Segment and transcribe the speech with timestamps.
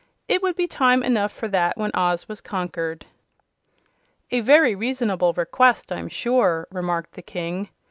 [0.27, 3.05] It would be time enough for that when Oz was conquered.
[4.31, 7.69] "A very reasonable request, I'm sure," remarked the King.